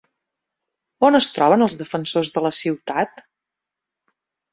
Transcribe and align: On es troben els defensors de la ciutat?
On 1.09 1.17
es 1.19 1.27
troben 1.35 1.63
els 1.65 1.75
defensors 1.81 2.31
de 2.39 2.43
la 2.47 2.51
ciutat? 2.61 3.21